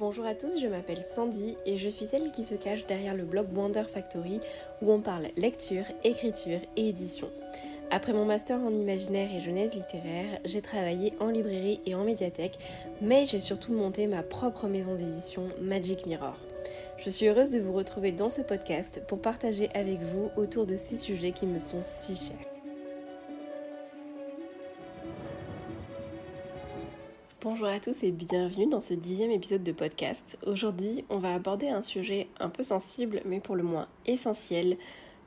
Bonjour 0.00 0.24
à 0.24 0.34
tous, 0.34 0.58
je 0.58 0.66
m'appelle 0.66 1.02
Sandy 1.02 1.58
et 1.66 1.76
je 1.76 1.90
suis 1.90 2.06
celle 2.06 2.32
qui 2.32 2.42
se 2.42 2.54
cache 2.54 2.86
derrière 2.86 3.14
le 3.14 3.24
blog 3.24 3.48
Wonder 3.54 3.84
Factory 3.84 4.40
où 4.80 4.90
on 4.90 5.02
parle 5.02 5.26
lecture, 5.36 5.84
écriture 6.04 6.58
et 6.78 6.88
édition. 6.88 7.28
Après 7.90 8.14
mon 8.14 8.24
master 8.24 8.58
en 8.60 8.72
imaginaire 8.72 9.28
et 9.30 9.42
genèse 9.42 9.74
littéraire, 9.74 10.40
j'ai 10.46 10.62
travaillé 10.62 11.12
en 11.20 11.26
librairie 11.26 11.82
et 11.84 11.94
en 11.94 12.04
médiathèque, 12.04 12.56
mais 13.02 13.26
j'ai 13.26 13.40
surtout 13.40 13.74
monté 13.74 14.06
ma 14.06 14.22
propre 14.22 14.68
maison 14.68 14.94
d'édition 14.94 15.48
Magic 15.60 16.06
Mirror. 16.06 16.38
Je 16.96 17.10
suis 17.10 17.28
heureuse 17.28 17.50
de 17.50 17.60
vous 17.60 17.74
retrouver 17.74 18.10
dans 18.10 18.30
ce 18.30 18.40
podcast 18.40 19.02
pour 19.06 19.20
partager 19.20 19.68
avec 19.74 19.98
vous 19.98 20.30
autour 20.38 20.64
de 20.64 20.76
ces 20.76 20.96
sujets 20.96 21.32
qui 21.32 21.44
me 21.44 21.58
sont 21.58 21.82
si 21.82 22.14
chers. 22.14 22.59
Bonjour 27.42 27.68
à 27.68 27.80
tous 27.80 28.02
et 28.02 28.10
bienvenue 28.10 28.66
dans 28.66 28.82
ce 28.82 28.92
dixième 28.92 29.30
épisode 29.30 29.62
de 29.62 29.72
podcast. 29.72 30.36
Aujourd'hui, 30.46 31.06
on 31.08 31.16
va 31.16 31.32
aborder 31.32 31.68
un 31.68 31.80
sujet 31.80 32.28
un 32.38 32.50
peu 32.50 32.62
sensible, 32.62 33.22
mais 33.24 33.40
pour 33.40 33.56
le 33.56 33.62
moins 33.62 33.88
essentiel. 34.04 34.76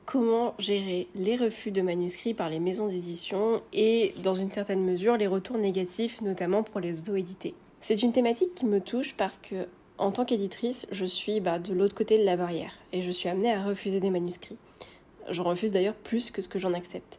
Comment 0.06 0.54
gérer 0.60 1.08
les 1.16 1.34
refus 1.34 1.72
de 1.72 1.82
manuscrits 1.82 2.32
par 2.32 2.50
les 2.50 2.60
maisons 2.60 2.86
d'édition 2.86 3.62
et, 3.72 4.14
dans 4.22 4.36
une 4.36 4.52
certaine 4.52 4.84
mesure, 4.84 5.16
les 5.16 5.26
retours 5.26 5.58
négatifs, 5.58 6.20
notamment 6.20 6.62
pour 6.62 6.78
les 6.78 7.00
auto-édités. 7.00 7.54
C'est 7.80 8.04
une 8.04 8.12
thématique 8.12 8.54
qui 8.54 8.66
me 8.66 8.80
touche 8.80 9.14
parce 9.16 9.38
que, 9.38 9.66
en 9.98 10.12
tant 10.12 10.24
qu'éditrice, 10.24 10.86
je 10.92 11.06
suis 11.06 11.40
bah, 11.40 11.58
de 11.58 11.74
l'autre 11.74 11.96
côté 11.96 12.16
de 12.16 12.24
la 12.24 12.36
barrière 12.36 12.78
et 12.92 13.02
je 13.02 13.10
suis 13.10 13.28
amenée 13.28 13.52
à 13.52 13.64
refuser 13.64 13.98
des 13.98 14.10
manuscrits. 14.10 14.58
J'en 15.30 15.42
refuse 15.42 15.72
d'ailleurs 15.72 15.94
plus 15.94 16.30
que 16.30 16.42
ce 16.42 16.48
que 16.48 16.60
j'en 16.60 16.74
accepte. 16.74 17.18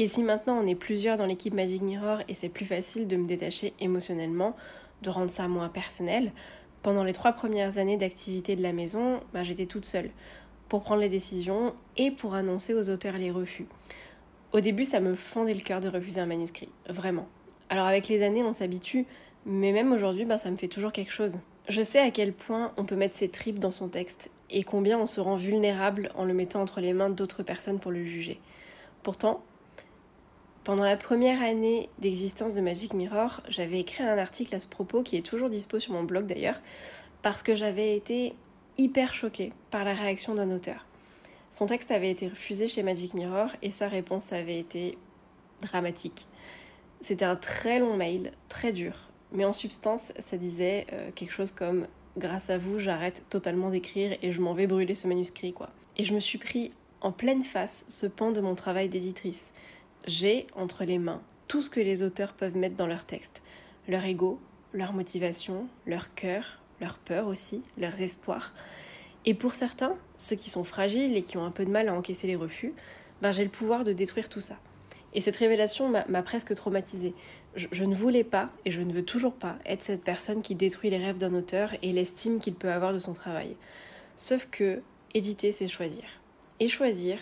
Et 0.00 0.08
si 0.08 0.22
maintenant 0.22 0.58
on 0.58 0.66
est 0.66 0.74
plusieurs 0.74 1.18
dans 1.18 1.26
l'équipe 1.26 1.52
Magic 1.52 1.82
Mirror 1.82 2.20
et 2.26 2.32
c'est 2.32 2.48
plus 2.48 2.64
facile 2.64 3.06
de 3.06 3.16
me 3.16 3.26
détacher 3.26 3.74
émotionnellement, 3.80 4.56
de 5.02 5.10
rendre 5.10 5.28
ça 5.28 5.46
moins 5.46 5.68
personnel, 5.68 6.32
pendant 6.82 7.04
les 7.04 7.12
trois 7.12 7.32
premières 7.32 7.76
années 7.76 7.98
d'activité 7.98 8.56
de 8.56 8.62
la 8.62 8.72
maison, 8.72 9.20
bah, 9.34 9.42
j'étais 9.42 9.66
toute 9.66 9.84
seule 9.84 10.08
pour 10.70 10.80
prendre 10.80 11.02
les 11.02 11.10
décisions 11.10 11.74
et 11.98 12.10
pour 12.10 12.32
annoncer 12.32 12.72
aux 12.72 12.88
auteurs 12.88 13.18
les 13.18 13.30
refus. 13.30 13.66
Au 14.54 14.60
début, 14.60 14.86
ça 14.86 15.00
me 15.00 15.14
fondait 15.14 15.52
le 15.52 15.60
cœur 15.60 15.80
de 15.80 15.90
refuser 15.90 16.22
un 16.22 16.24
manuscrit, 16.24 16.70
vraiment. 16.88 17.28
Alors 17.68 17.84
avec 17.84 18.08
les 18.08 18.22
années, 18.22 18.42
on 18.42 18.54
s'habitue, 18.54 19.04
mais 19.44 19.70
même 19.70 19.92
aujourd'hui, 19.92 20.24
bah, 20.24 20.38
ça 20.38 20.50
me 20.50 20.56
fait 20.56 20.68
toujours 20.68 20.92
quelque 20.92 21.12
chose. 21.12 21.40
Je 21.68 21.82
sais 21.82 22.00
à 22.00 22.10
quel 22.10 22.32
point 22.32 22.72
on 22.78 22.86
peut 22.86 22.96
mettre 22.96 23.16
ses 23.16 23.28
tripes 23.28 23.58
dans 23.58 23.70
son 23.70 23.88
texte 23.88 24.30
et 24.48 24.62
combien 24.62 24.98
on 24.98 25.04
se 25.04 25.20
rend 25.20 25.36
vulnérable 25.36 26.10
en 26.14 26.24
le 26.24 26.32
mettant 26.32 26.62
entre 26.62 26.80
les 26.80 26.94
mains 26.94 27.10
d'autres 27.10 27.42
personnes 27.42 27.80
pour 27.80 27.90
le 27.90 28.06
juger. 28.06 28.40
Pourtant, 29.02 29.42
pendant 30.64 30.84
la 30.84 30.96
première 30.96 31.42
année 31.42 31.88
d'existence 31.98 32.54
de 32.54 32.60
Magic 32.60 32.92
Mirror, 32.92 33.40
j'avais 33.48 33.80
écrit 33.80 34.04
un 34.04 34.18
article 34.18 34.54
à 34.54 34.60
ce 34.60 34.68
propos 34.68 35.02
qui 35.02 35.16
est 35.16 35.24
toujours 35.24 35.48
dispo 35.48 35.80
sur 35.80 35.92
mon 35.92 36.02
blog 36.02 36.26
d'ailleurs, 36.26 36.60
parce 37.22 37.42
que 37.42 37.54
j'avais 37.54 37.96
été 37.96 38.34
hyper 38.76 39.14
choquée 39.14 39.52
par 39.70 39.84
la 39.84 39.94
réaction 39.94 40.34
d'un 40.34 40.50
auteur. 40.50 40.86
Son 41.50 41.66
texte 41.66 41.90
avait 41.90 42.10
été 42.10 42.28
refusé 42.28 42.68
chez 42.68 42.82
Magic 42.82 43.14
Mirror 43.14 43.48
et 43.62 43.70
sa 43.70 43.88
réponse 43.88 44.32
avait 44.32 44.58
été 44.58 44.98
dramatique. 45.62 46.26
C'était 47.00 47.24
un 47.24 47.36
très 47.36 47.78
long 47.78 47.96
mail, 47.96 48.32
très 48.48 48.72
dur, 48.72 49.08
mais 49.32 49.44
en 49.44 49.52
substance, 49.52 50.12
ça 50.18 50.36
disait 50.36 50.86
euh, 50.92 51.10
quelque 51.14 51.32
chose 51.32 51.52
comme 51.52 51.86
Grâce 52.18 52.50
à 52.50 52.58
vous, 52.58 52.78
j'arrête 52.80 53.24
totalement 53.30 53.70
d'écrire 53.70 54.18
et 54.20 54.32
je 54.32 54.40
m'en 54.40 54.52
vais 54.52 54.66
brûler 54.66 54.96
ce 54.96 55.06
manuscrit, 55.06 55.52
quoi. 55.52 55.70
Et 55.96 56.04
je 56.04 56.12
me 56.12 56.20
suis 56.20 56.38
pris 56.38 56.72
en 57.00 57.12
pleine 57.12 57.42
face 57.42 57.86
ce 57.88 58.06
pan 58.06 58.32
de 58.32 58.40
mon 58.40 58.54
travail 58.54 58.88
d'éditrice 58.88 59.52
j'ai 60.06 60.46
entre 60.54 60.84
les 60.84 60.98
mains 60.98 61.22
tout 61.50 61.62
ce 61.62 61.70
que 61.70 61.80
les 61.80 62.04
auteurs 62.04 62.34
peuvent 62.34 62.56
mettre 62.56 62.76
dans 62.76 62.86
leur 62.86 63.04
texte. 63.04 63.42
Leur 63.88 64.04
ego, 64.04 64.38
leur 64.72 64.92
motivation, 64.92 65.66
leur 65.84 66.14
cœur, 66.14 66.60
leur 66.80 66.96
peur 66.96 67.26
aussi, 67.26 67.60
leurs 67.76 68.00
espoirs. 68.00 68.52
Et 69.24 69.34
pour 69.34 69.54
certains, 69.54 69.96
ceux 70.16 70.36
qui 70.36 70.48
sont 70.48 70.62
fragiles 70.62 71.16
et 71.16 71.24
qui 71.24 71.38
ont 71.38 71.44
un 71.44 71.50
peu 71.50 71.64
de 71.64 71.70
mal 71.70 71.88
à 71.88 71.94
encaisser 71.94 72.28
les 72.28 72.36
refus, 72.36 72.72
ben 73.20 73.32
j'ai 73.32 73.42
le 73.42 73.50
pouvoir 73.50 73.82
de 73.82 73.92
détruire 73.92 74.28
tout 74.28 74.40
ça. 74.40 74.60
Et 75.12 75.20
cette 75.20 75.36
révélation 75.38 75.88
m'a 75.88 76.22
presque 76.22 76.54
traumatisée. 76.54 77.14
Je, 77.56 77.66
je, 77.72 77.82
ne 77.82 77.96
voulais 77.96 78.22
pas, 78.22 78.50
et 78.64 78.70
je 78.70 78.80
ne 78.80 78.92
veux 78.92 79.04
toujours 79.04 79.34
pas, 79.34 79.58
être 79.66 79.82
cette 79.82 80.04
personne 80.04 80.42
qui 80.42 80.54
détruit 80.54 80.90
les 80.90 80.98
rêves 81.04 81.18
d'un 81.18 81.34
auteur 81.34 81.74
et 81.82 81.90
l'estime 81.90 82.38
qu'il 82.38 82.54
peut 82.54 82.70
avoir 82.70 82.92
de 82.92 83.00
son 83.00 83.12
travail. 83.12 83.56
Sauf 84.14 84.46
que 84.52 84.82
éditer, 85.14 85.50
c'est 85.50 85.66
choisir. 85.66 86.04
Et 86.60 86.68
choisir, 86.68 87.18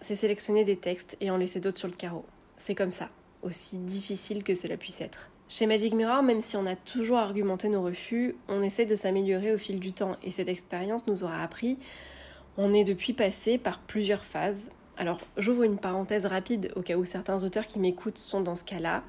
c'est 0.00 0.16
sélectionner 0.16 0.64
des 0.64 0.76
textes 0.76 1.16
et 1.20 1.30
en 1.30 1.36
laisser 1.36 1.60
d'autres 1.60 1.78
sur 1.78 1.88
le 1.88 1.94
carreau. 1.94 2.24
C'est 2.56 2.74
comme 2.74 2.90
ça, 2.90 3.08
aussi 3.42 3.78
difficile 3.78 4.44
que 4.44 4.54
cela 4.54 4.76
puisse 4.76 5.00
être. 5.00 5.30
Chez 5.48 5.66
Magic 5.66 5.94
Mirror, 5.94 6.22
même 6.24 6.40
si 6.40 6.56
on 6.56 6.66
a 6.66 6.74
toujours 6.74 7.18
argumenté 7.18 7.68
nos 7.68 7.82
refus, 7.82 8.34
on 8.48 8.62
essaie 8.62 8.86
de 8.86 8.96
s'améliorer 8.96 9.54
au 9.54 9.58
fil 9.58 9.78
du 9.78 9.92
temps 9.92 10.16
et 10.24 10.32
cette 10.32 10.48
expérience 10.48 11.06
nous 11.06 11.22
aura 11.22 11.42
appris. 11.42 11.78
On 12.56 12.72
est 12.72 12.84
depuis 12.84 13.12
passé 13.12 13.56
par 13.56 13.78
plusieurs 13.78 14.24
phases. 14.24 14.70
Alors, 14.96 15.20
j'ouvre 15.36 15.62
une 15.62 15.78
parenthèse 15.78 16.26
rapide 16.26 16.72
au 16.74 16.82
cas 16.82 16.96
où 16.96 17.04
certains 17.04 17.44
auteurs 17.44 17.66
qui 17.66 17.78
m'écoutent 17.78 18.18
sont 18.18 18.40
dans 18.40 18.56
ce 18.56 18.64
cas-là. 18.64 19.04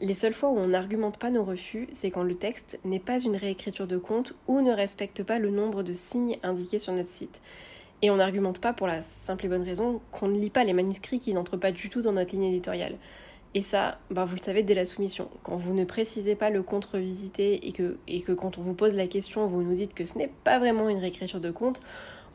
Les 0.00 0.14
seules 0.14 0.34
fois 0.34 0.50
où 0.50 0.58
on 0.58 0.68
n'argumente 0.68 1.18
pas 1.18 1.30
nos 1.30 1.44
refus, 1.44 1.88
c'est 1.90 2.10
quand 2.10 2.22
le 2.22 2.34
texte 2.34 2.78
n'est 2.84 3.00
pas 3.00 3.18
une 3.18 3.36
réécriture 3.36 3.86
de 3.86 3.98
compte 3.98 4.34
ou 4.46 4.60
ne 4.60 4.72
respecte 4.72 5.22
pas 5.22 5.38
le 5.38 5.50
nombre 5.50 5.82
de 5.82 5.92
signes 5.92 6.38
indiqués 6.42 6.78
sur 6.78 6.92
notre 6.92 7.08
site. 7.08 7.40
Et 8.02 8.10
on 8.10 8.16
n'argumente 8.16 8.60
pas 8.60 8.72
pour 8.72 8.86
la 8.86 9.02
simple 9.02 9.46
et 9.46 9.48
bonne 9.48 9.62
raison 9.62 10.00
qu'on 10.12 10.28
ne 10.28 10.38
lit 10.38 10.50
pas 10.50 10.64
les 10.64 10.72
manuscrits 10.72 11.18
qui 11.18 11.34
n'entrent 11.34 11.56
pas 11.56 11.72
du 11.72 11.90
tout 11.90 12.00
dans 12.00 12.12
notre 12.12 12.32
ligne 12.32 12.44
éditoriale. 12.44 12.96
Et 13.54 13.62
ça, 13.62 13.98
bah, 14.10 14.24
vous 14.24 14.36
le 14.36 14.42
savez 14.42 14.62
dès 14.62 14.74
la 14.74 14.84
soumission. 14.84 15.28
Quand 15.42 15.56
vous 15.56 15.74
ne 15.74 15.84
précisez 15.84 16.34
pas 16.34 16.50
le 16.50 16.62
compte 16.62 16.84
revisité 16.84 17.66
et 17.66 17.72
que, 17.72 17.96
et 18.06 18.20
que 18.20 18.32
quand 18.32 18.58
on 18.58 18.62
vous 18.62 18.74
pose 18.74 18.94
la 18.94 19.06
question, 19.06 19.46
vous 19.46 19.62
nous 19.62 19.74
dites 19.74 19.94
que 19.94 20.04
ce 20.04 20.18
n'est 20.18 20.30
pas 20.44 20.58
vraiment 20.58 20.88
une 20.88 20.98
réécriture 20.98 21.40
de 21.40 21.50
compte, 21.50 21.80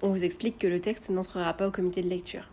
on 0.01 0.09
vous 0.09 0.23
explique 0.23 0.57
que 0.57 0.67
le 0.67 0.79
texte 0.79 1.11
n'entrera 1.11 1.53
pas 1.53 1.67
au 1.67 1.71
comité 1.71 2.01
de 2.01 2.09
lecture. 2.09 2.49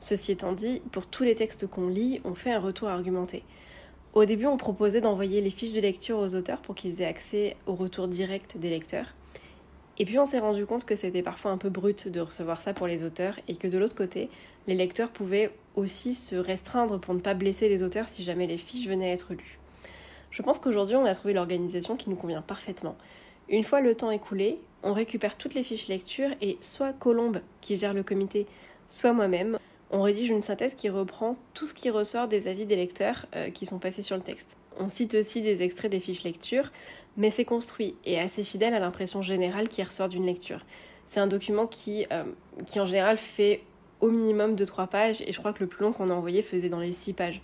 Ceci 0.00 0.32
étant 0.32 0.52
dit, 0.52 0.82
pour 0.90 1.06
tous 1.06 1.22
les 1.22 1.34
textes 1.34 1.66
qu'on 1.66 1.88
lit, 1.88 2.20
on 2.24 2.34
fait 2.34 2.52
un 2.52 2.60
retour 2.60 2.88
argumenté. 2.88 3.42
Au 4.12 4.24
début, 4.24 4.46
on 4.46 4.56
proposait 4.56 5.00
d'envoyer 5.00 5.40
les 5.40 5.50
fiches 5.50 5.72
de 5.72 5.80
lecture 5.80 6.18
aux 6.18 6.34
auteurs 6.34 6.60
pour 6.60 6.74
qu'ils 6.74 7.00
aient 7.00 7.06
accès 7.06 7.56
au 7.66 7.74
retour 7.74 8.06
direct 8.06 8.58
des 8.58 8.70
lecteurs. 8.70 9.14
Et 9.98 10.04
puis 10.04 10.18
on 10.18 10.24
s'est 10.24 10.38
rendu 10.38 10.66
compte 10.66 10.84
que 10.84 10.96
c'était 10.96 11.22
parfois 11.22 11.52
un 11.52 11.58
peu 11.58 11.68
brut 11.68 12.08
de 12.08 12.20
recevoir 12.20 12.60
ça 12.60 12.74
pour 12.74 12.86
les 12.86 13.04
auteurs 13.04 13.38
et 13.46 13.56
que 13.56 13.68
de 13.68 13.78
l'autre 13.78 13.94
côté, 13.94 14.28
les 14.66 14.74
lecteurs 14.74 15.10
pouvaient 15.10 15.52
aussi 15.76 16.14
se 16.14 16.34
restreindre 16.34 16.98
pour 16.98 17.14
ne 17.14 17.20
pas 17.20 17.34
blesser 17.34 17.68
les 17.68 17.82
auteurs 17.82 18.08
si 18.08 18.24
jamais 18.24 18.46
les 18.46 18.58
fiches 18.58 18.88
venaient 18.88 19.10
à 19.10 19.12
être 19.12 19.34
lues. 19.34 19.58
Je 20.30 20.42
pense 20.42 20.58
qu'aujourd'hui 20.58 20.96
on 20.96 21.04
a 21.04 21.14
trouvé 21.14 21.32
l'organisation 21.32 21.96
qui 21.96 22.10
nous 22.10 22.16
convient 22.16 22.42
parfaitement. 22.42 22.96
Une 23.48 23.62
fois 23.62 23.80
le 23.80 23.94
temps 23.94 24.10
écoulé, 24.10 24.58
on 24.82 24.92
récupère 24.92 25.36
toutes 25.36 25.54
les 25.54 25.62
fiches 25.62 25.88
lecture 25.88 26.30
et 26.40 26.56
soit 26.60 26.92
Colombe 26.92 27.40
qui 27.60 27.76
gère 27.76 27.94
le 27.94 28.02
comité, 28.02 28.46
soit 28.88 29.12
moi-même, 29.12 29.58
on 29.90 30.02
rédige 30.02 30.30
une 30.30 30.42
synthèse 30.42 30.74
qui 30.74 30.88
reprend 30.88 31.36
tout 31.52 31.66
ce 31.66 31.74
qui 31.74 31.88
ressort 31.88 32.26
des 32.26 32.48
avis 32.48 32.66
des 32.66 32.74
lecteurs 32.74 33.26
euh, 33.36 33.50
qui 33.50 33.64
sont 33.64 33.78
passés 33.78 34.02
sur 34.02 34.16
le 34.16 34.22
texte. 34.22 34.56
On 34.80 34.88
cite 34.88 35.14
aussi 35.14 35.40
des 35.40 35.62
extraits 35.62 35.90
des 35.90 36.00
fiches 36.00 36.24
lecture, 36.24 36.72
mais 37.16 37.30
c'est 37.30 37.44
construit 37.44 37.96
et 38.04 38.18
assez 38.18 38.42
fidèle 38.42 38.74
à 38.74 38.78
l'impression 38.78 39.22
générale 39.22 39.68
qui 39.68 39.82
ressort 39.82 40.08
d'une 40.08 40.26
lecture. 40.26 40.64
C'est 41.06 41.20
un 41.20 41.26
document 41.26 41.66
qui, 41.66 42.06
euh, 42.12 42.24
en 42.76 42.86
général 42.86 43.18
fait 43.18 43.62
au 44.00 44.10
minimum 44.10 44.54
2-3 44.54 44.88
pages 44.88 45.22
et 45.22 45.32
je 45.32 45.38
crois 45.38 45.52
que 45.52 45.60
le 45.60 45.68
plus 45.68 45.82
long 45.84 45.92
qu'on 45.92 46.08
a 46.08 46.12
envoyé 46.12 46.42
faisait 46.42 46.68
dans 46.68 46.80
les 46.80 46.92
6 46.92 47.12
pages. 47.12 47.42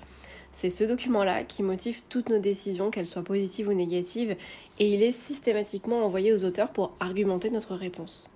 C'est 0.53 0.70
ce 0.70 0.84
document-là 0.84 1.44
qui 1.44 1.62
motive 1.62 2.03
toutes 2.09 2.28
nos 2.28 2.38
décisions, 2.38 2.91
qu'elles 2.91 3.06
soient 3.06 3.22
positives 3.22 3.69
ou 3.69 3.72
négatives, 3.72 4.36
et 4.78 4.92
il 4.92 5.03
est 5.03 5.12
systématiquement 5.12 6.04
envoyé 6.04 6.32
aux 6.32 6.44
auteurs 6.44 6.70
pour 6.70 6.92
argumenter 6.98 7.50
notre 7.50 7.76
réponse. 7.76 8.30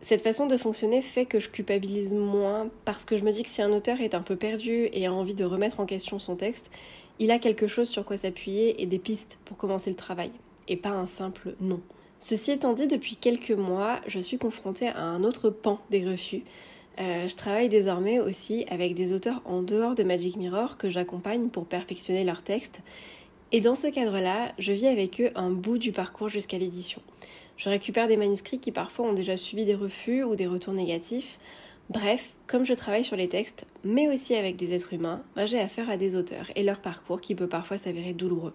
Cette 0.00 0.22
façon 0.22 0.46
de 0.46 0.56
fonctionner 0.56 1.00
fait 1.00 1.26
que 1.26 1.40
je 1.40 1.48
culpabilise 1.48 2.14
moins 2.14 2.68
parce 2.84 3.04
que 3.04 3.16
je 3.16 3.24
me 3.24 3.32
dis 3.32 3.42
que 3.42 3.50
si 3.50 3.62
un 3.62 3.72
auteur 3.72 4.00
est 4.00 4.14
un 4.14 4.22
peu 4.22 4.36
perdu 4.36 4.88
et 4.92 5.06
a 5.06 5.12
envie 5.12 5.34
de 5.34 5.44
remettre 5.44 5.80
en 5.80 5.86
question 5.86 6.20
son 6.20 6.36
texte, 6.36 6.70
il 7.18 7.30
a 7.30 7.38
quelque 7.38 7.66
chose 7.66 7.88
sur 7.88 8.04
quoi 8.04 8.16
s'appuyer 8.16 8.82
et 8.82 8.86
des 8.86 8.98
pistes 8.98 9.38
pour 9.44 9.56
commencer 9.56 9.90
le 9.90 9.96
travail, 9.96 10.30
et 10.68 10.76
pas 10.76 10.90
un 10.90 11.06
simple 11.06 11.54
non. 11.60 11.80
Ceci 12.20 12.50
étant 12.50 12.72
dit, 12.72 12.88
depuis 12.88 13.16
quelques 13.16 13.52
mois, 13.52 14.00
je 14.06 14.18
suis 14.18 14.38
confrontée 14.38 14.88
à 14.88 15.02
un 15.02 15.22
autre 15.22 15.50
pan 15.50 15.80
des 15.90 16.08
refus. 16.08 16.42
Euh, 17.00 17.28
je 17.28 17.36
travaille 17.36 17.68
désormais 17.68 18.18
aussi 18.18 18.64
avec 18.68 18.94
des 18.94 19.12
auteurs 19.12 19.40
en 19.44 19.62
dehors 19.62 19.94
de 19.94 20.02
Magic 20.02 20.36
Mirror 20.36 20.76
que 20.78 20.88
j'accompagne 20.88 21.48
pour 21.48 21.64
perfectionner 21.64 22.24
leur 22.24 22.42
texte. 22.42 22.80
Et 23.52 23.60
dans 23.60 23.76
ce 23.76 23.86
cadre-là, 23.86 24.52
je 24.58 24.72
vis 24.72 24.88
avec 24.88 25.20
eux 25.20 25.30
un 25.36 25.50
bout 25.50 25.78
du 25.78 25.92
parcours 25.92 26.28
jusqu'à 26.28 26.58
l'édition. 26.58 27.00
Je 27.56 27.68
récupère 27.68 28.08
des 28.08 28.16
manuscrits 28.16 28.58
qui 28.58 28.72
parfois 28.72 29.06
ont 29.06 29.12
déjà 29.12 29.36
subi 29.36 29.64
des 29.64 29.74
refus 29.74 30.24
ou 30.24 30.34
des 30.34 30.46
retours 30.46 30.74
négatifs. 30.74 31.38
Bref, 31.90 32.34
comme 32.46 32.66
je 32.66 32.74
travaille 32.74 33.04
sur 33.04 33.16
les 33.16 33.30
textes, 33.30 33.64
mais 33.82 34.08
aussi 34.08 34.34
avec 34.34 34.56
des 34.56 34.74
êtres 34.74 34.92
humains, 34.92 35.22
j'ai 35.46 35.58
affaire 35.58 35.88
à 35.88 35.96
des 35.96 36.16
auteurs 36.16 36.50
et 36.54 36.62
leur 36.62 36.80
parcours 36.80 37.22
qui 37.22 37.34
peut 37.34 37.46
parfois 37.46 37.78
s'avérer 37.78 38.12
douloureux. 38.12 38.52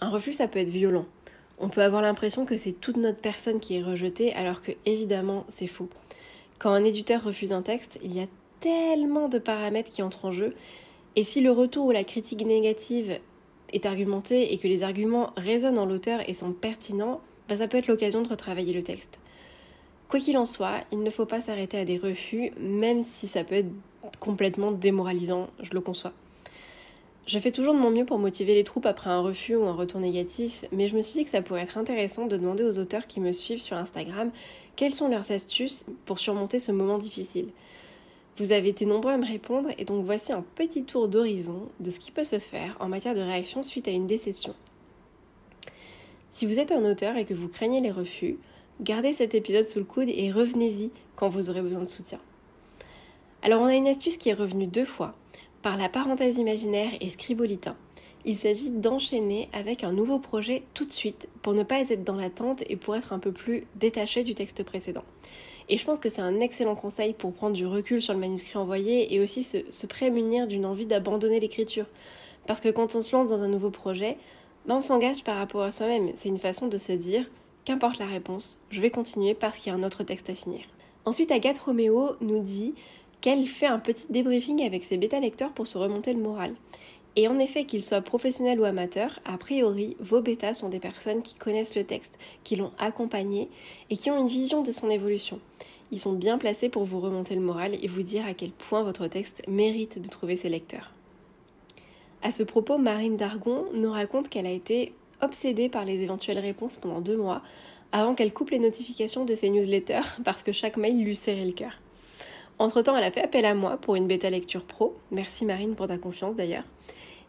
Un 0.00 0.10
refus, 0.10 0.32
ça 0.32 0.48
peut 0.48 0.58
être 0.58 0.68
violent. 0.68 1.06
On 1.58 1.68
peut 1.68 1.82
avoir 1.82 2.02
l'impression 2.02 2.44
que 2.44 2.56
c'est 2.56 2.72
toute 2.72 2.96
notre 2.96 3.20
personne 3.20 3.60
qui 3.60 3.76
est 3.76 3.82
rejetée, 3.82 4.32
alors 4.32 4.60
que 4.60 4.72
évidemment 4.86 5.44
c'est 5.48 5.68
faux. 5.68 5.88
Quand 6.58 6.70
un 6.72 6.84
éditeur 6.84 7.22
refuse 7.22 7.52
un 7.52 7.62
texte, 7.62 8.00
il 8.02 8.12
y 8.12 8.20
a 8.20 8.26
tellement 8.58 9.28
de 9.28 9.38
paramètres 9.38 9.90
qui 9.90 10.02
entrent 10.02 10.24
en 10.24 10.32
jeu, 10.32 10.56
et 11.14 11.22
si 11.22 11.40
le 11.40 11.52
retour 11.52 11.86
ou 11.86 11.90
la 11.92 12.02
critique 12.02 12.44
négative 12.44 13.20
est 13.72 13.86
argumentée 13.86 14.52
et 14.52 14.58
que 14.58 14.66
les 14.66 14.82
arguments 14.82 15.32
résonnent 15.36 15.78
en 15.78 15.86
l'auteur 15.86 16.28
et 16.28 16.32
sont 16.32 16.52
pertinents, 16.52 17.20
bah, 17.48 17.56
ça 17.56 17.68
peut 17.68 17.78
être 17.78 17.86
l'occasion 17.86 18.20
de 18.20 18.28
retravailler 18.28 18.72
le 18.72 18.82
texte. 18.82 19.20
Quoi 20.08 20.20
qu'il 20.20 20.38
en 20.38 20.44
soit, 20.44 20.84
il 20.92 21.02
ne 21.02 21.10
faut 21.10 21.26
pas 21.26 21.40
s'arrêter 21.40 21.78
à 21.78 21.84
des 21.84 21.98
refus, 21.98 22.52
même 22.60 23.00
si 23.00 23.26
ça 23.26 23.42
peut 23.42 23.56
être 23.56 23.70
complètement 24.20 24.70
démoralisant, 24.70 25.48
je 25.60 25.72
le 25.72 25.80
conçois. 25.80 26.12
Je 27.26 27.40
fais 27.40 27.50
toujours 27.50 27.74
de 27.74 27.80
mon 27.80 27.90
mieux 27.90 28.04
pour 28.04 28.18
motiver 28.18 28.54
les 28.54 28.62
troupes 28.62 28.86
après 28.86 29.10
un 29.10 29.18
refus 29.18 29.56
ou 29.56 29.64
un 29.64 29.74
retour 29.74 29.98
négatif, 29.98 30.64
mais 30.70 30.86
je 30.86 30.96
me 30.96 31.02
suis 31.02 31.18
dit 31.18 31.24
que 31.24 31.30
ça 31.30 31.42
pourrait 31.42 31.62
être 31.62 31.76
intéressant 31.76 32.26
de 32.26 32.36
demander 32.36 32.62
aux 32.62 32.78
auteurs 32.78 33.08
qui 33.08 33.18
me 33.18 33.32
suivent 33.32 33.60
sur 33.60 33.76
Instagram 33.76 34.30
quelles 34.76 34.94
sont 34.94 35.08
leurs 35.08 35.32
astuces 35.32 35.86
pour 36.04 36.20
surmonter 36.20 36.60
ce 36.60 36.70
moment 36.70 36.98
difficile. 36.98 37.48
Vous 38.38 38.52
avez 38.52 38.68
été 38.68 38.86
nombreux 38.86 39.12
à 39.12 39.16
me 39.16 39.26
répondre 39.26 39.70
et 39.76 39.84
donc 39.84 40.04
voici 40.04 40.32
un 40.32 40.44
petit 40.54 40.84
tour 40.84 41.08
d'horizon 41.08 41.62
de 41.80 41.90
ce 41.90 41.98
qui 41.98 42.12
peut 42.12 42.22
se 42.22 42.38
faire 42.38 42.76
en 42.78 42.88
matière 42.88 43.14
de 43.14 43.22
réaction 43.22 43.64
suite 43.64 43.88
à 43.88 43.90
une 43.90 44.06
déception. 44.06 44.54
Si 46.30 46.46
vous 46.46 46.60
êtes 46.60 46.70
un 46.70 46.84
auteur 46.84 47.16
et 47.16 47.24
que 47.24 47.34
vous 47.34 47.48
craignez 47.48 47.80
les 47.80 47.90
refus, 47.90 48.38
gardez 48.80 49.12
cet 49.12 49.34
épisode 49.34 49.64
sous 49.64 49.78
le 49.78 49.84
coude 49.84 50.08
et 50.08 50.30
revenez-y 50.30 50.90
quand 51.14 51.28
vous 51.28 51.50
aurez 51.50 51.62
besoin 51.62 51.80
de 51.80 51.88
soutien. 51.88 52.18
Alors 53.42 53.62
on 53.62 53.66
a 53.66 53.74
une 53.74 53.88
astuce 53.88 54.16
qui 54.16 54.30
est 54.30 54.34
revenue 54.34 54.66
deux 54.66 54.84
fois, 54.84 55.14
par 55.62 55.76
la 55.76 55.88
parenthèse 55.88 56.38
imaginaire 56.38 56.90
et 57.00 57.08
scribolitain. 57.08 57.76
Il 58.24 58.36
s'agit 58.36 58.70
d'enchaîner 58.70 59.48
avec 59.52 59.84
un 59.84 59.92
nouveau 59.92 60.18
projet 60.18 60.64
tout 60.74 60.84
de 60.84 60.92
suite 60.92 61.28
pour 61.42 61.54
ne 61.54 61.62
pas 61.62 61.80
être 61.80 62.02
dans 62.02 62.16
l'attente 62.16 62.64
et 62.68 62.74
pour 62.74 62.96
être 62.96 63.12
un 63.12 63.20
peu 63.20 63.30
plus 63.30 63.68
détaché 63.76 64.24
du 64.24 64.34
texte 64.34 64.64
précédent. 64.64 65.04
Et 65.68 65.78
je 65.78 65.84
pense 65.84 66.00
que 66.00 66.08
c'est 66.08 66.22
un 66.22 66.40
excellent 66.40 66.74
conseil 66.74 67.12
pour 67.12 67.32
prendre 67.32 67.54
du 67.54 67.66
recul 67.66 68.02
sur 68.02 68.14
le 68.14 68.20
manuscrit 68.20 68.58
envoyé 68.58 69.14
et 69.14 69.20
aussi 69.20 69.44
se, 69.44 69.86
prémunir 69.86 70.48
d'une 70.48 70.66
envie 70.66 70.86
d'abandonner 70.86 71.38
l'écriture. 71.38 71.86
Parce 72.46 72.60
que 72.60 72.68
quand 72.68 72.94
on 72.94 73.02
se 73.02 73.14
lance 73.14 73.28
dans 73.28 73.42
un 73.44 73.48
nouveau 73.48 73.70
projet, 73.70 74.16
ben 74.66 74.76
on 74.76 74.82
s'engage 74.82 75.22
par 75.22 75.36
rapport 75.36 75.62
à 75.62 75.70
soi-même. 75.70 76.10
C'est 76.16 76.28
une 76.28 76.38
façon 76.38 76.66
de 76.66 76.78
se 76.78 76.92
dire, 76.92 77.26
qu'importe 77.66 77.98
la 77.98 78.06
réponse, 78.06 78.58
je 78.70 78.80
vais 78.80 78.90
continuer 78.90 79.34
parce 79.34 79.58
qu'il 79.58 79.70
y 79.70 79.76
a 79.76 79.78
un 79.78 79.82
autre 79.82 80.04
texte 80.04 80.30
à 80.30 80.34
finir. 80.34 80.62
Ensuite, 81.04 81.30
Agathe 81.30 81.58
Roméo 81.58 82.12
nous 82.22 82.42
dit 82.42 82.74
qu'elle 83.20 83.46
fait 83.46 83.66
un 83.66 83.78
petit 83.78 84.06
débriefing 84.08 84.64
avec 84.64 84.84
ses 84.84 84.96
bêta-lecteurs 84.96 85.52
pour 85.52 85.66
se 85.66 85.76
remonter 85.76 86.14
le 86.14 86.20
moral. 86.20 86.54
Et 87.16 87.28
en 87.28 87.38
effet, 87.38 87.64
qu'ils 87.64 87.84
soient 87.84 88.02
professionnels 88.02 88.60
ou 88.60 88.64
amateurs, 88.64 89.20
a 89.24 89.36
priori, 89.36 89.96
vos 90.00 90.20
bêtas 90.20 90.54
sont 90.54 90.68
des 90.68 90.78
personnes 90.78 91.22
qui 91.22 91.34
connaissent 91.34 91.74
le 91.74 91.84
texte, 91.84 92.18
qui 92.44 92.56
l'ont 92.56 92.72
accompagné 92.78 93.48
et 93.90 93.96
qui 93.96 94.10
ont 94.10 94.20
une 94.20 94.28
vision 94.28 94.62
de 94.62 94.70
son 94.70 94.90
évolution. 94.90 95.40
Ils 95.90 96.00
sont 96.00 96.12
bien 96.12 96.38
placés 96.38 96.68
pour 96.68 96.84
vous 96.84 97.00
remonter 97.00 97.34
le 97.34 97.40
moral 97.40 97.76
et 97.82 97.88
vous 97.88 98.02
dire 98.02 98.26
à 98.26 98.34
quel 98.34 98.50
point 98.50 98.82
votre 98.82 99.06
texte 99.06 99.42
mérite 99.48 100.00
de 100.00 100.08
trouver 100.08 100.36
ses 100.36 100.48
lecteurs. 100.48 100.92
À 102.22 102.30
ce 102.30 102.42
propos, 102.42 102.78
Marine 102.78 103.16
Dargon 103.16 103.66
nous 103.72 103.90
raconte 103.90 104.28
qu'elle 104.28 104.46
a 104.46 104.50
été 104.50 104.92
obsédée 105.20 105.68
par 105.68 105.84
les 105.84 106.02
éventuelles 106.02 106.38
réponses 106.38 106.76
pendant 106.76 107.00
deux 107.00 107.16
mois 107.16 107.42
avant 107.92 108.14
qu'elle 108.14 108.32
coupe 108.32 108.50
les 108.50 108.58
notifications 108.58 109.24
de 109.24 109.34
ses 109.34 109.50
newsletters 109.50 110.00
parce 110.24 110.42
que 110.42 110.52
chaque 110.52 110.76
mail 110.76 111.02
lui 111.02 111.16
serrait 111.16 111.44
le 111.44 111.52
cœur. 111.52 111.72
Entre-temps, 112.58 112.96
elle 112.96 113.04
a 113.04 113.10
fait 113.10 113.22
appel 113.22 113.44
à 113.44 113.54
moi 113.54 113.76
pour 113.76 113.96
une 113.96 114.06
bêta 114.06 114.30
lecture 114.30 114.64
pro. 114.64 114.96
Merci 115.10 115.44
Marine 115.44 115.74
pour 115.74 115.88
ta 115.88 115.98
confiance 115.98 116.36
d'ailleurs. 116.36 116.64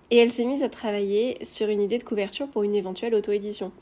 Et 0.10 0.18
elle 0.18 0.32
s'est 0.32 0.46
mise 0.46 0.64
à 0.64 0.70
travailler 0.70 1.44
sur 1.44 1.68
une 1.68 1.82
idée 1.82 1.98
de 1.98 2.04
couverture 2.04 2.48
pour 2.48 2.64
une 2.64 2.76
éventuelle 2.76 3.14
auto-édition. 3.14 3.74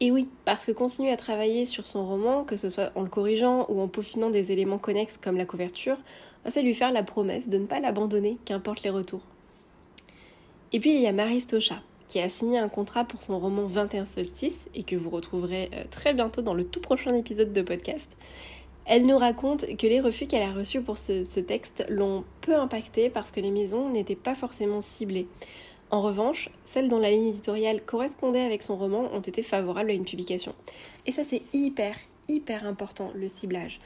Et 0.00 0.10
oui, 0.10 0.28
parce 0.44 0.64
que 0.64 0.72
continuer 0.72 1.10
à 1.10 1.16
travailler 1.16 1.64
sur 1.64 1.86
son 1.86 2.06
roman, 2.06 2.44
que 2.44 2.56
ce 2.56 2.70
soit 2.70 2.92
en 2.94 3.02
le 3.02 3.08
corrigeant 3.08 3.66
ou 3.68 3.80
en 3.80 3.88
peaufinant 3.88 4.30
des 4.30 4.52
éléments 4.52 4.78
connexes 4.78 5.18
comme 5.18 5.36
la 5.36 5.46
couverture, 5.46 5.96
c'est 6.48 6.62
lui 6.62 6.74
faire 6.74 6.92
la 6.92 7.02
promesse 7.02 7.48
de 7.48 7.58
ne 7.58 7.66
pas 7.66 7.80
l'abandonner, 7.80 8.38
qu'importe 8.44 8.82
les 8.82 8.90
retours. 8.90 9.22
Et 10.72 10.80
puis 10.80 10.94
il 10.94 11.00
y 11.00 11.06
a 11.06 11.12
Marie 11.12 11.40
Stocha, 11.40 11.82
qui 12.08 12.20
a 12.20 12.28
signé 12.28 12.58
un 12.58 12.68
contrat 12.68 13.04
pour 13.04 13.22
son 13.22 13.38
roman 13.38 13.66
21 13.66 14.04
solstices 14.04 14.68
et 14.74 14.82
que 14.82 14.96
vous 14.96 15.10
retrouverez 15.10 15.70
euh, 15.74 15.82
très 15.90 16.14
bientôt 16.14 16.42
dans 16.42 16.54
le 16.54 16.64
tout 16.64 16.80
prochain 16.80 17.14
épisode 17.14 17.52
de 17.52 17.62
podcast. 17.62 18.16
Elle 18.84 19.06
nous 19.06 19.18
raconte 19.18 19.76
que 19.76 19.86
les 19.86 20.00
refus 20.00 20.26
qu'elle 20.26 20.48
a 20.48 20.52
reçus 20.52 20.80
pour 20.80 20.96
ce, 20.96 21.40
texte 21.40 21.84
l'ont 21.88 22.24
peu 22.40 22.54
impacté 22.54 23.10
parce 23.10 23.32
que 23.32 23.40
les 23.40 23.50
maisons 23.50 23.90
n'étaient 23.90 24.14
pas 24.14 24.36
forcément 24.36 24.80
ciblées. 24.80 25.26
En 25.90 26.02
revanche, 26.02 26.50
celles 26.64 26.88
dont 26.88 26.98
la 26.98 27.10
ligne 27.10 27.28
éditoriale 27.28 27.82
correspondait 27.82 28.40
avec 28.40 28.62
son 28.62 28.76
roman 28.76 29.08
ont 29.12 29.20
été 29.20 29.42
favorables 29.42 29.90
à 29.90 29.94
une 29.94 30.04
publication. 30.04 30.54
Et 31.04 31.12
ça 31.12 31.24
c'est 31.24 31.42
hyper, 31.52 31.96
hyper 32.28 32.64
important, 32.64 33.10
le 33.14 33.26
ciblage. 33.26 33.80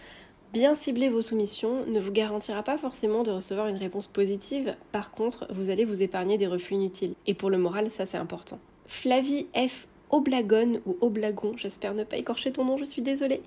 Bien 0.53 0.75
cibler 0.75 1.09
vos 1.09 1.23
soumissions 1.23 1.87
ne 1.87 2.01
vous 2.01 2.11
garantira 2.11 2.65
pas 2.65 2.77
forcément 2.77 3.23
de 3.23 3.31
recevoir 3.31 3.69
une 3.69 3.77
réponse 3.77 4.09
positive, 4.09 4.75
par 4.91 5.13
contre, 5.13 5.47
vous 5.55 5.71
allez 5.71 5.85
vous 5.85 6.03
épargner 6.03 6.39
des 6.39 6.49
refus 6.49 6.75
inutiles. 6.75 7.15
Et 7.29 7.35
pour 7.35 7.51
le 7.51 7.59
moral, 7.59 7.89
ça 7.89 8.05
c'est 8.05 8.19
important. 8.19 8.59
Flavie 8.87 9.47
F. 9.55 9.87
Oblagon 10.11 10.81
ou 10.87 10.97
Oblagon, 11.03 11.53
j'espère 11.57 11.95
ne 11.95 12.03
pas 12.03 12.17
écorcher 12.17 12.51
ton 12.51 12.65
nom, 12.65 12.77
je 12.77 12.85
suis 12.85 13.01
désolée, 13.01 13.43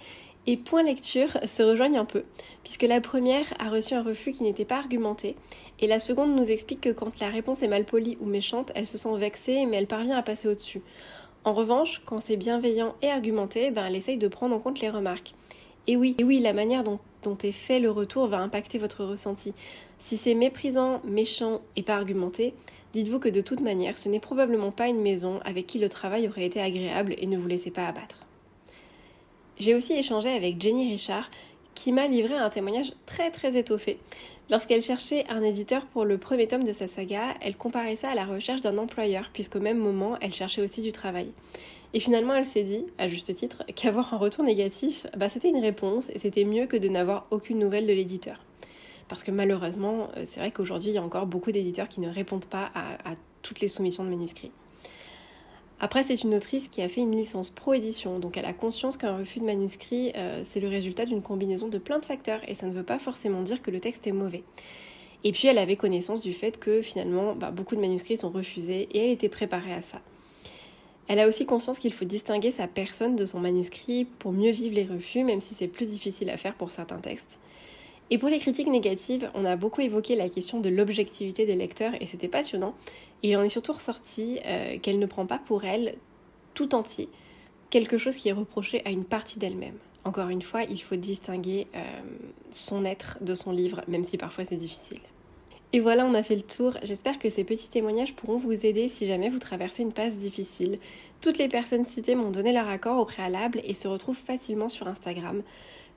et 0.47 0.55
point 0.55 0.81
lecture 0.81 1.37
se 1.45 1.61
rejoignent 1.61 1.99
un 1.99 2.05
peu, 2.05 2.23
puisque 2.63 2.83
la 2.83 3.01
première 3.01 3.53
a 3.59 3.69
reçu 3.69 3.95
un 3.95 4.01
refus 4.01 4.31
qui 4.31 4.43
n'était 4.43 4.63
pas 4.63 4.77
argumenté, 4.77 5.35
et 5.81 5.87
la 5.87 5.99
seconde 5.99 6.33
nous 6.33 6.51
explique 6.51 6.79
que 6.79 6.89
quand 6.89 7.19
la 7.19 7.27
réponse 7.27 7.63
est 7.63 7.67
mal 7.67 7.83
polie 7.83 8.17
ou 8.21 8.25
méchante, 8.27 8.71
elle 8.75 8.87
se 8.87 8.97
sent 8.97 9.17
vexée, 9.17 9.65
mais 9.65 9.75
elle 9.75 9.87
parvient 9.87 10.17
à 10.17 10.23
passer 10.23 10.47
au-dessus. 10.47 10.81
En 11.43 11.51
revanche, 11.51 12.01
quand 12.05 12.21
c'est 12.21 12.37
bienveillant 12.37 12.95
et 13.01 13.09
argumenté, 13.09 13.71
ben 13.71 13.87
elle 13.87 13.97
essaye 13.97 14.17
de 14.17 14.29
prendre 14.29 14.55
en 14.55 14.59
compte 14.59 14.79
les 14.79 14.89
remarques. 14.89 15.33
Et 15.87 15.97
oui, 15.97 16.15
et 16.17 16.23
oui, 16.23 16.39
la 16.39 16.53
manière 16.53 16.83
dont, 16.83 16.99
dont 17.23 17.37
est 17.43 17.51
fait 17.51 17.79
le 17.79 17.91
retour 17.91 18.27
va 18.27 18.39
impacter 18.39 18.77
votre 18.77 19.03
ressenti. 19.03 19.53
Si 19.99 20.17
c'est 20.17 20.33
méprisant, 20.33 21.01
méchant 21.03 21.61
et 21.75 21.83
pas 21.83 21.95
argumenté, 21.95 22.53
dites-vous 22.93 23.19
que 23.19 23.29
de 23.29 23.41
toute 23.41 23.59
manière, 23.59 23.97
ce 23.97 24.07
n'est 24.07 24.19
probablement 24.19 24.71
pas 24.71 24.87
une 24.87 25.01
maison 25.01 25.39
avec 25.43 25.67
qui 25.67 25.79
le 25.79 25.89
travail 25.89 26.27
aurait 26.27 26.45
été 26.45 26.61
agréable 26.61 27.15
et 27.17 27.27
ne 27.27 27.37
vous 27.37 27.47
laissez 27.47 27.71
pas 27.71 27.87
abattre. 27.87 28.25
J'ai 29.59 29.75
aussi 29.75 29.93
échangé 29.93 30.29
avec 30.29 30.61
Jenny 30.61 30.89
Richard 30.89 31.29
qui 31.75 31.91
m'a 31.91 32.07
livré 32.07 32.35
un 32.35 32.49
témoignage 32.49 32.93
très 33.05 33.31
très 33.31 33.57
étoffé. 33.57 33.97
Lorsqu'elle 34.49 34.81
cherchait 34.81 35.25
un 35.29 35.41
éditeur 35.41 35.85
pour 35.85 36.05
le 36.05 36.17
premier 36.17 36.47
tome 36.47 36.63
de 36.63 36.73
sa 36.73 36.87
saga, 36.87 37.35
elle 37.41 37.55
comparait 37.55 37.95
ça 37.95 38.09
à 38.09 38.15
la 38.15 38.25
recherche 38.25 38.61
d'un 38.61 38.77
employeur, 38.77 39.29
puisqu'au 39.33 39.59
même 39.59 39.77
moment, 39.77 40.17
elle 40.21 40.33
cherchait 40.33 40.61
aussi 40.61 40.81
du 40.81 40.91
travail. 40.91 41.31
Et 41.93 41.99
finalement, 41.99 42.33
elle 42.33 42.47
s'est 42.47 42.63
dit, 42.63 42.85
à 42.97 43.07
juste 43.07 43.33
titre, 43.35 43.63
qu'avoir 43.75 44.13
un 44.13 44.17
retour 44.17 44.43
négatif, 44.43 45.05
bah, 45.15 45.29
c'était 45.29 45.49
une 45.49 45.61
réponse 45.61 46.09
et 46.09 46.17
c'était 46.17 46.43
mieux 46.43 46.65
que 46.65 46.77
de 46.77 46.87
n'avoir 46.87 47.27
aucune 47.29 47.59
nouvelle 47.59 47.85
de 47.85 47.93
l'éditeur. 47.93 48.43
Parce 49.07 49.23
que 49.23 49.29
malheureusement, 49.29 50.09
euh, 50.17 50.25
c'est 50.29 50.39
vrai 50.39 50.49
qu'aujourd'hui, 50.51 50.89
il 50.89 50.95
y 50.95 50.97
a 50.97 51.03
encore 51.03 51.27
beaucoup 51.27 51.51
d'éditeurs 51.51 51.87
qui 51.87 52.01
ne 52.01 52.09
répondent 52.09 52.45
pas 52.45 52.71
à, 52.73 53.13
toutes 53.43 53.59
les 53.59 53.67
soumissions 53.67 54.03
de 54.05 54.09
manuscrits. 54.09 54.51
Après, 55.79 56.01
c'est 56.01 56.23
une 56.23 56.33
autrice 56.33 56.69
qui 56.69 56.81
a 56.81 56.87
fait 56.87 57.01
une 57.01 57.15
licence 57.15 57.51
pro-édition, 57.51 58.17
donc 58.19 58.37
elle 58.37 58.45
a 58.45 58.53
conscience 58.53 58.95
qu'un 58.95 59.17
refus 59.17 59.39
de 59.39 59.45
manuscrit, 59.45 60.13
euh, 60.15 60.41
c'est 60.43 60.61
le 60.61 60.69
résultat 60.69 61.05
d'une 61.05 61.21
combinaison 61.21 61.67
de 61.67 61.77
plein 61.77 61.99
de 61.99 62.05
facteurs, 62.05 62.39
et 62.47 62.55
ça 62.55 62.67
ne 62.67 62.71
veut 62.71 62.83
pas 62.83 62.99
forcément 62.99 63.41
dire 63.41 63.61
que 63.61 63.69
le 63.69 63.81
texte 63.81 64.07
est 64.07 64.13
mauvais. 64.13 64.43
Et 65.25 65.33
puis 65.33 65.49
elle 65.49 65.57
avait 65.57 65.75
connaissance 65.75 66.21
du 66.21 66.33
fait 66.33 66.57
que 66.57 66.81
finalement, 66.81 67.35
bah, 67.35 67.51
beaucoup 67.51 67.75
de 67.75 67.81
manuscrits 67.81 68.15
sont 68.15 68.29
refusés, 68.29 68.87
et 68.91 69.05
elle 69.05 69.11
était 69.11 69.29
préparée 69.29 69.73
à 69.73 69.81
ça. 69.81 70.01
Elle 71.07 71.19
a 71.19 71.27
aussi 71.27 71.45
conscience 71.45 71.79
qu'il 71.79 71.93
faut 71.93 72.05
distinguer 72.05 72.51
sa 72.51 72.67
personne 72.67 73.15
de 73.15 73.25
son 73.25 73.39
manuscrit 73.39 74.05
pour 74.05 74.31
mieux 74.31 74.51
vivre 74.51 74.75
les 74.75 74.85
refus, 74.85 75.23
même 75.23 75.41
si 75.41 75.53
c'est 75.53 75.67
plus 75.67 75.85
difficile 75.85 76.29
à 76.29 76.37
faire 76.37 76.55
pour 76.55 76.71
certains 76.71 76.99
textes. 76.99 77.37
Et 78.09 78.17
pour 78.17 78.29
les 78.29 78.39
critiques 78.39 78.67
négatives, 78.67 79.29
on 79.33 79.45
a 79.45 79.55
beaucoup 79.55 79.81
évoqué 79.81 80.15
la 80.15 80.29
question 80.29 80.59
de 80.59 80.69
l'objectivité 80.69 81.45
des 81.45 81.55
lecteurs 81.55 81.93
et 81.99 82.05
c'était 82.05 82.27
passionnant. 82.27 82.75
il 83.21 83.35
en 83.35 83.43
est 83.43 83.49
surtout 83.49 83.73
ressorti 83.73 84.39
euh, 84.45 84.77
qu'elle 84.79 84.99
ne 84.99 85.05
prend 85.05 85.25
pas 85.25 85.39
pour 85.39 85.63
elle 85.63 85.95
tout 86.53 86.75
entier 86.75 87.09
quelque 87.73 87.97
chose 87.97 88.15
qui 88.15 88.29
est 88.29 88.33
reproché 88.33 88.83
à 88.85 88.91
une 88.91 89.03
partie 89.03 89.39
d'elle-même. 89.39 89.79
Encore 90.03 90.29
une 90.29 90.43
fois, 90.43 90.61
il 90.61 90.79
faut 90.79 90.95
distinguer 90.95 91.65
euh, 91.73 91.81
son 92.51 92.85
être 92.85 93.17
de 93.21 93.33
son 93.33 93.51
livre, 93.51 93.81
même 93.87 94.03
si 94.03 94.15
parfois 94.15 94.45
c'est 94.45 94.57
difficile. 94.57 94.99
Et 95.75 95.79
voilà, 95.79 96.05
on 96.05 96.13
a 96.13 96.21
fait 96.21 96.35
le 96.35 96.43
tour. 96.43 96.77
J'espère 96.83 97.17
que 97.17 97.31
ces 97.31 97.43
petits 97.43 97.67
témoignages 97.67 98.13
pourront 98.13 98.37
vous 98.37 98.63
aider 98.63 98.87
si 98.87 99.07
jamais 99.07 99.27
vous 99.27 99.39
traversez 99.39 99.81
une 99.81 99.91
passe 99.91 100.19
difficile. 100.19 100.77
Toutes 101.19 101.39
les 101.39 101.47
personnes 101.47 101.87
citées 101.87 102.13
m'ont 102.13 102.29
donné 102.29 102.53
leur 102.53 102.67
accord 102.67 102.99
au 102.99 103.05
préalable 103.05 103.59
et 103.63 103.73
se 103.73 103.87
retrouvent 103.87 104.15
facilement 104.15 104.69
sur 104.69 104.87
Instagram. 104.87 105.41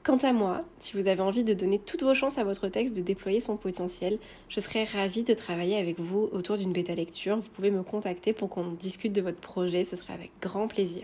Quant 0.03 0.17
à 0.17 0.33
moi, 0.33 0.63
si 0.79 0.97
vous 0.97 1.07
avez 1.09 1.21
envie 1.21 1.45
de 1.45 1.53
donner 1.53 1.79
toutes 1.79 2.05
vos 2.05 2.15
chances 2.15 2.39
à 2.39 2.45
votre 2.45 2.69
texte 2.69 2.97
de 2.97 3.03
déployer 3.03 3.41
son 3.41 3.59
potentiel, 3.59 4.19
je 4.49 4.61
serais 4.61 4.85
ravie 4.85 5.25
de 5.25 5.35
travailler 5.35 5.77
avec 5.77 6.01
vous 6.01 6.31
autour 6.33 6.57
d'une 6.57 6.73
bêta 6.73 6.95
lecture. 6.95 7.37
Vous 7.37 7.51
pouvez 7.51 7.71
me 7.71 7.83
contacter 7.83 8.33
pour 8.33 8.49
qu'on 8.49 8.71
discute 8.71 9.13
de 9.13 9.21
votre 9.21 9.41
projet, 9.41 9.85
ce 9.85 9.97
serait 9.97 10.15
avec 10.15 10.31
grand 10.41 10.69
plaisir. 10.69 11.03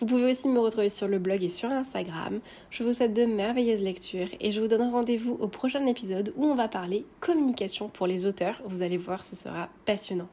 Vous 0.00 0.06
pouvez 0.06 0.30
aussi 0.30 0.48
me 0.48 0.60
retrouver 0.60 0.90
sur 0.90 1.08
le 1.08 1.18
blog 1.18 1.42
et 1.42 1.48
sur 1.48 1.70
Instagram. 1.70 2.38
Je 2.70 2.84
vous 2.84 2.92
souhaite 2.92 3.14
de 3.14 3.24
merveilleuses 3.24 3.82
lectures 3.82 4.28
et 4.40 4.52
je 4.52 4.60
vous 4.60 4.68
donne 4.68 4.92
rendez-vous 4.92 5.36
au 5.40 5.48
prochain 5.48 5.84
épisode 5.86 6.32
où 6.36 6.44
on 6.44 6.54
va 6.54 6.68
parler 6.68 7.04
communication 7.18 7.88
pour 7.88 8.06
les 8.06 8.24
auteurs. 8.24 8.62
Vous 8.64 8.82
allez 8.82 8.96
voir, 8.96 9.24
ce 9.24 9.34
sera 9.34 9.68
passionnant. 9.86 10.28